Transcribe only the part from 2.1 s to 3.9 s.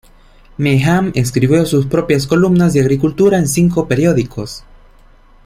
columnas de agricultura en cinco